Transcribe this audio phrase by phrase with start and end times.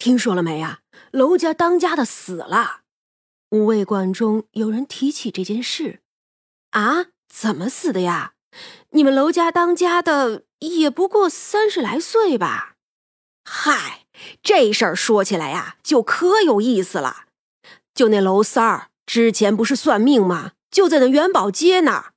[0.00, 0.78] 听说了没呀？
[1.10, 2.80] 楼家当家的死了。
[3.50, 6.00] 五味馆中有人提起这件事，
[6.70, 8.32] 啊，怎么死的呀？
[8.92, 12.76] 你们楼家当家的也不过三十来岁吧？
[13.44, 14.06] 嗨，
[14.42, 17.26] 这事儿说起来呀，就可有意思了。
[17.94, 20.52] 就那楼三儿之前不是算命吗？
[20.70, 22.14] 就在那元宝街那儿，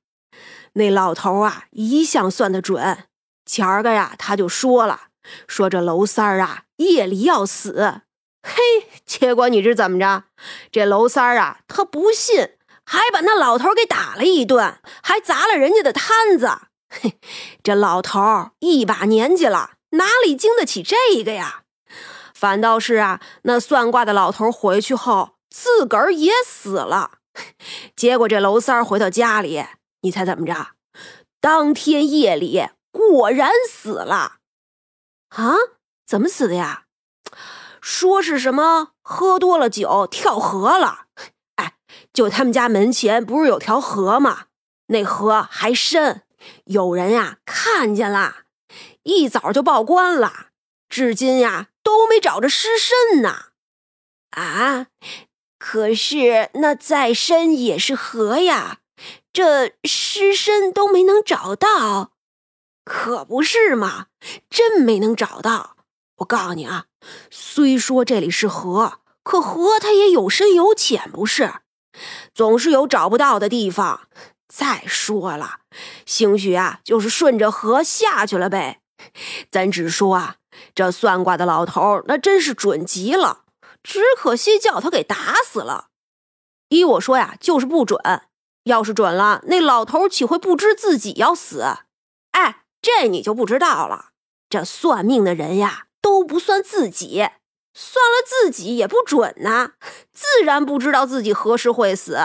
[0.72, 3.04] 那老头啊一向算得准。
[3.44, 5.08] 前儿个呀，他就说了，
[5.46, 8.02] 说这娄三儿啊夜里要死。
[8.42, 8.62] 嘿，
[9.06, 10.24] 结果你知怎么着？
[10.70, 12.50] 这娄三儿啊，他不信，
[12.84, 16.50] 还把那老头给打了一顿，还砸了人家的摊子。
[16.90, 17.18] 嘿，
[17.62, 21.62] 这老头一把年纪了，哪里经得起这个呀？
[22.34, 27.12] 反倒是啊，那算卦的老头回去后，自个儿也死了。
[27.96, 29.64] 结果这娄三儿回到家里，
[30.02, 30.72] 你猜怎么着？
[31.40, 34.36] 当天夜里果然死了。
[35.34, 35.54] 啊？
[36.06, 36.84] 怎么死的呀？
[37.80, 41.06] 说是什么喝多了酒跳河了，
[41.56, 41.74] 哎，
[42.12, 44.46] 就他们家门前不是有条河吗？
[44.86, 46.22] 那河还深，
[46.64, 48.44] 有人呀看见了，
[49.02, 50.48] 一早就报官了，
[50.88, 53.46] 至今呀都没找着尸身呢。
[54.30, 54.86] 啊，
[55.58, 58.78] 可是那再深也是河呀，
[59.32, 62.12] 这尸身都没能找到，
[62.84, 64.06] 可不是嘛，
[64.50, 65.76] 真没能找到。
[66.16, 66.86] 我告诉你啊。
[67.30, 71.54] 虽说这里是河，可河它也有深有浅，不是？
[72.34, 74.08] 总是有找不到的地方。
[74.48, 75.60] 再说了，
[76.06, 78.80] 兴许啊，就是顺着河下去了呗。
[79.50, 80.36] 咱只说啊，
[80.74, 83.44] 这算卦的老头那真是准极了，
[83.82, 85.88] 只可惜叫他给打死了。
[86.68, 88.00] 依我说呀，就是不准。
[88.64, 91.64] 要是准了，那老头岂会不知自己要死？
[92.32, 94.10] 哎，这你就不知道了。
[94.48, 95.86] 这算命的人呀。
[96.04, 97.30] 都不算自己，
[97.72, 99.72] 算了自己也不准呐，
[100.12, 102.18] 自然不知道自己何时会死。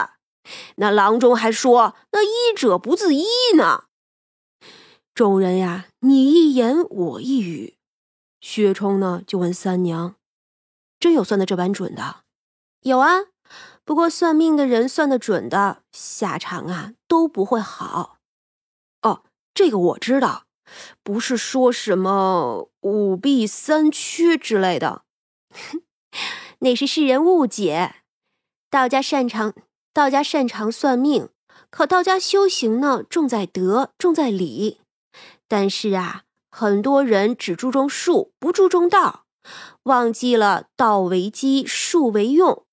[0.76, 3.26] 那郎中还说：“那医者不自医
[3.56, 3.86] 呢。”
[5.16, 7.78] 众人呀，你一言我一语。
[8.42, 10.16] 薛冲呢，就问三娘
[11.00, 12.24] ：“真有算的这般准的
[12.84, 13.28] ？”“有啊，
[13.86, 18.18] 不过算命的人算的准的下场啊，都不会好。
[19.04, 20.44] ”“哦，这个我知道。”
[21.04, 25.04] 不是说什么五弊三缺之类的，
[26.60, 27.96] 那是世人误解。
[28.70, 29.54] 道家擅长
[29.94, 31.30] 道家擅长算命，
[31.70, 34.80] 可道家修行呢，重在德，重在理。
[35.48, 39.26] 但是啊，很多人只注重术，不注重道，
[39.84, 42.66] 忘记了道为基，术为用。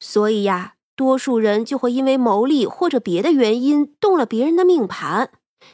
[0.00, 5.30] 所以呀，多数人就会因为谋利或者别的原因动了别人的命盘。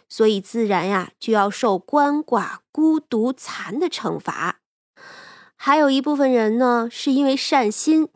[0.09, 4.61] 所以自然呀，就要受鳏寡孤独残的惩罚。
[5.57, 8.09] 还有一部分人呢，是因为善心，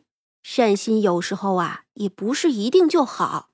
[0.43, 3.49] 善心有时候啊，也不是一定就好。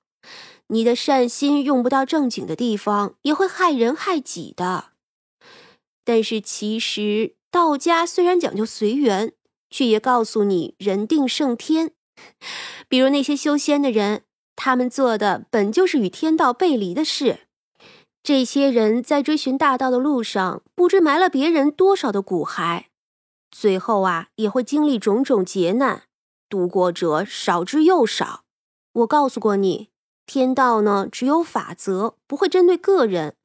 [0.67, 4.89] 你的善心用不到正经的地方，也会害人害己的。
[6.03, 9.33] 但是其实道家虽然讲究随缘，
[9.69, 11.91] 却也告诉你人定胜天。
[12.89, 14.23] 比如那些修仙的人，
[14.55, 17.44] 他们做的本就是与天道背离的事。
[18.25, 22.85] 这些人在追寻大道的路上，不知埋了别人多少的骨骸，
[23.51, 26.05] 最后啊，也会经历种种劫难，
[26.49, 28.41] 度过者少之又少。
[28.93, 29.89] 我告诉过你，
[30.25, 33.35] 天道呢只有法则，不会针对个人，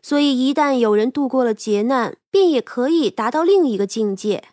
[0.00, 4.44] 所以一旦有人度过了劫难，便也可以达到另一个境界。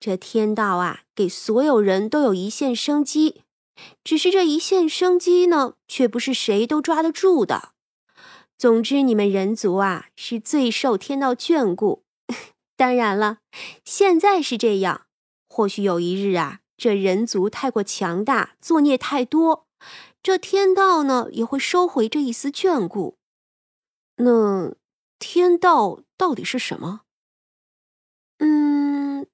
[0.00, 3.42] 这天道啊，给所有人都有一线生机，
[4.02, 7.72] 只是这一线生机呢，却不是谁都抓得住的。
[8.58, 12.02] 总之，你们人族啊是最受天道眷顾。
[12.76, 13.38] 当然了，
[13.84, 15.06] 现在是这样。
[15.48, 19.68] 或许有一日啊，这人族太过强大，作孽太多，
[20.20, 23.16] 这天道呢也会收回这一丝眷顾。
[24.16, 24.74] 那
[25.20, 27.02] 天道到底是什么？
[28.38, 29.26] 嗯，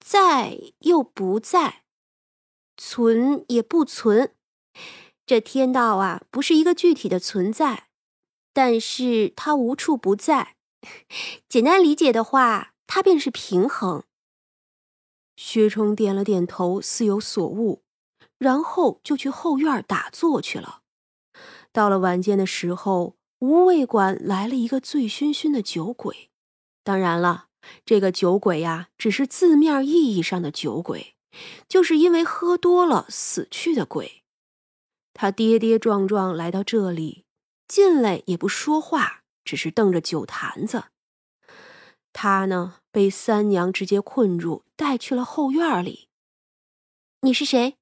[0.00, 1.84] 在又不在，
[2.76, 4.34] 存也不存。
[5.24, 7.88] 这天道啊，不是一个具体的存在。
[8.54, 10.56] 但是它无处不在，
[11.48, 14.04] 简单理解的话，它便是平衡。
[15.36, 17.82] 薛冲点了点头，似有所悟，
[18.38, 20.82] 然后就去后院打坐去了。
[21.72, 26.30] 到了晚间的时候，无味馆来了一个醉醺醺的酒鬼。
[26.84, 27.48] 当然了，
[27.84, 31.16] 这个酒鬼呀，只是字面意义上的酒鬼，
[31.68, 34.22] 就是因为喝多了死去的鬼。
[35.12, 37.23] 他跌跌撞撞来到这里。
[37.74, 40.84] 进来也不说话，只是瞪着酒坛子。
[42.12, 46.08] 他呢，被三娘直接困住，带去了后院里。
[47.22, 47.76] 你是谁？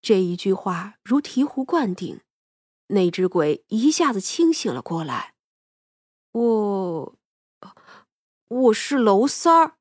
[0.00, 2.20] 这一句话如醍醐灌顶，
[2.86, 5.34] 那只鬼一下子清醒了过来。
[6.30, 7.16] 我，
[8.46, 9.74] 我是娄三儿。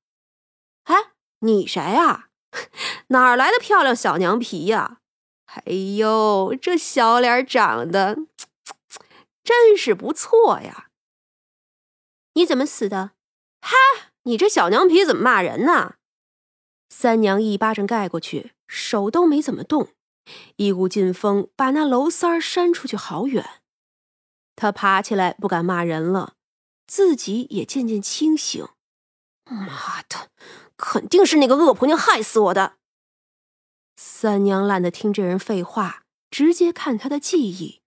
[0.86, 2.30] 哎，你谁啊？
[3.10, 4.98] 哪儿来的漂亮小娘皮呀？
[5.46, 8.18] 哎呦，这小脸长得
[9.44, 10.90] 真是不错呀！
[12.34, 13.12] 你怎么死的？
[13.60, 13.76] 嗨，
[14.24, 15.96] 你这小娘皮怎么骂人呢？
[16.90, 19.94] 三娘一巴掌盖过去，手都没怎么动，
[20.58, 23.62] 一股劲风把那娄三儿扇出去好远。
[24.56, 26.36] 他爬起来，不敢骂人了，
[26.86, 28.68] 自己也渐渐清醒。
[29.46, 30.30] 妈的，
[30.78, 32.78] 肯定是那个恶婆娘害死我的！
[33.98, 37.81] 三娘懒得听这人废话，直接看他的记忆。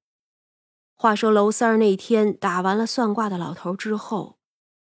[0.96, 4.38] 话说娄三儿那天打完了算卦的老头之后，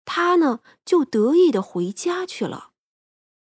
[0.05, 2.71] 他呢就得意的回家去了。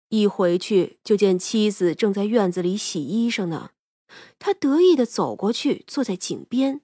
[0.09, 3.71] 一回去就见妻子正在院子里洗衣裳呢，
[4.39, 6.81] 他得意的走过去，坐在井边。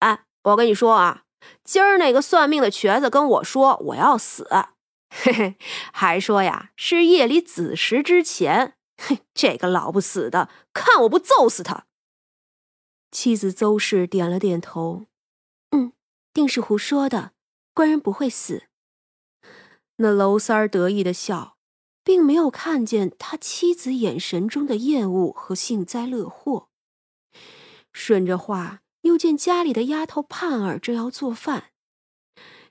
[0.00, 1.24] 哎，我跟你说啊，
[1.62, 4.48] 今儿那个算命的瘸子跟我说我要死，
[5.10, 5.56] 嘿嘿，
[5.92, 8.74] 还说呀是夜里子时之前。
[8.96, 11.86] 哼，这个老不死的，看我不揍死他！
[13.14, 15.06] 妻子邹氏点了点头，
[15.70, 15.92] 嗯，
[16.32, 17.30] 定是胡说的，
[17.72, 18.64] 官人不会死。
[19.98, 21.56] 那娄三儿得意的笑，
[22.02, 26.68] 并没有看见他妻子眼神中的厌恶和幸灾乐祸。
[27.92, 31.70] 顺着话，又见家里的丫头盼儿正要做饭。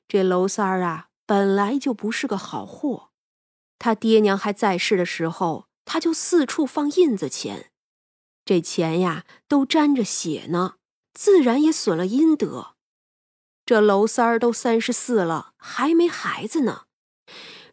[0.10, 3.12] 这娄三儿啊，本来就不是个好货，
[3.80, 5.70] 他爹娘还在世的时候。
[5.86, 7.72] 他就四处放印子钱，
[8.46, 10.76] 这钱呀都沾着血呢，
[11.14, 12.76] 自然也损了阴德。
[13.66, 16.86] 这娄三儿都三十四了，还没孩子呢。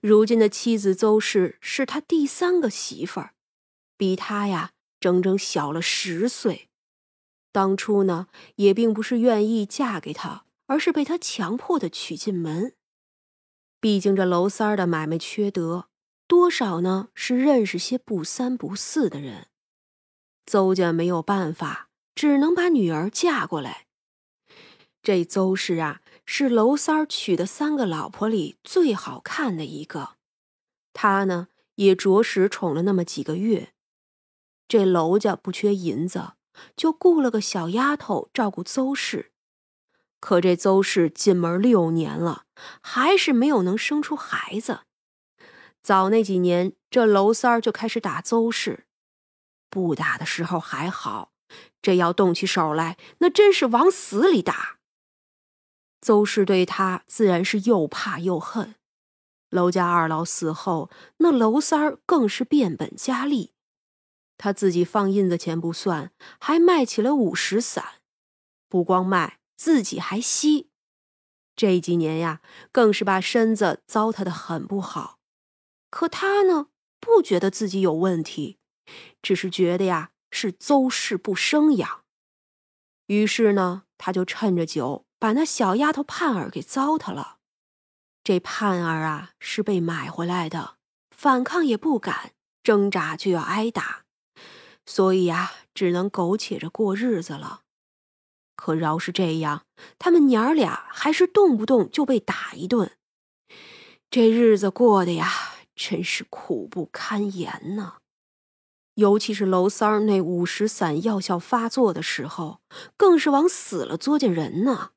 [0.01, 3.35] 如今的妻子邹氏是他第三个媳妇儿，
[3.97, 4.71] 比他呀
[5.01, 6.69] 整整小了十岁。
[7.53, 12.75] 当初呢也并不是愿意嫁给他，而是被他强迫的娶进门。
[13.81, 15.89] 毕竟这娄三儿的买卖缺德。
[16.29, 17.09] 多少呢？
[17.13, 19.49] 是认识些不三不四的人，
[20.51, 23.87] 邹家没有办法，只能把女儿嫁过来。
[25.01, 30.17] 这邹氏啊，是娄三儿娶的三个老婆里最好看的一个，
[30.93, 33.73] 他呢也着实宠了那么几个月。
[34.67, 36.33] 这娄家不缺银子，
[36.77, 39.31] 就雇了个小丫头照顾邹氏。
[40.19, 42.47] 可这邹氏进门六年了，
[42.81, 44.81] 还是没有能生出孩子。
[45.81, 48.87] 早那几年，这娄三儿就开始打邹氏，
[49.71, 51.33] 不打的时候还好，
[51.81, 54.79] 这要动起手来，那真是往死里打。
[56.01, 58.75] 邹氏对他自然是又怕又恨。
[59.51, 63.53] 娄家二老死后，那娄三儿更是变本加厉，
[64.39, 67.85] 他自己放印子钱不算，还卖起了五石散，
[68.69, 70.71] 不光卖，自己还吸。
[71.57, 72.41] 这几年呀，
[72.71, 75.19] 更是把身子糟蹋的很不好。
[75.91, 76.69] 可他呢，
[77.01, 78.60] 不觉得自己有问题，
[79.23, 82.05] 只是觉得呀是邹氏不生养。
[83.07, 87.39] 于是呢，他就趁着酒把那小丫头盼儿给糟蹋了。
[88.23, 90.77] 这盼儿啊是被买回来的，
[91.11, 92.33] 反抗也不敢，
[92.63, 94.05] 挣扎就要挨打，
[94.87, 97.63] 所以呀只能苟且着过日子了。
[98.57, 99.65] 可饶是这样，
[99.99, 102.93] 他们娘儿俩还是动不动就被打一顿，
[104.11, 105.57] 这日子过得呀。
[105.83, 108.00] 真是苦不堪言呢！
[109.01, 112.61] 尤其是娄三儿那五石散药效发作的时候，
[112.99, 114.91] 更是往死了作践人呢。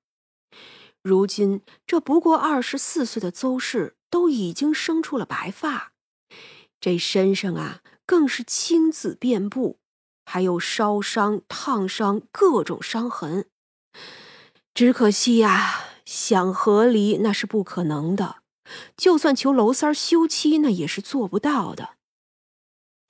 [1.01, 5.93] 如今这不过二十四岁的邹氏都已经生出了白发，
[6.81, 9.79] 这身上啊更是青紫遍布，
[10.25, 13.45] 还有烧伤、烫伤各种伤痕。
[14.73, 18.37] 只可惜呀，想和离那是不可能的。
[18.97, 21.91] 就算求娄三儿休妻，那也是做不到的。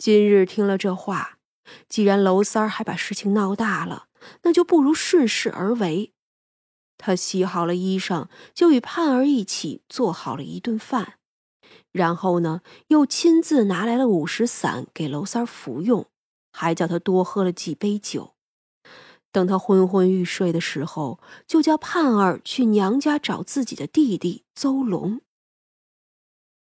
[0.04, 1.38] 今日听了这话，
[1.88, 4.08] 既然娄三儿还把事情闹大了，
[4.42, 6.12] 那就不如顺势而为。
[6.98, 11.14] 他洗好了衣裳，就与盼儿一起做好了一顿饭，
[11.94, 16.06] 然后呢，又亲自拿来了五石散给娄三儿服用，
[16.52, 18.34] 还叫他多喝了几杯酒。
[19.32, 25.22] 等他昏昏欲睡的时候，就叫盼儿去娘家找自己的弟弟邹龙。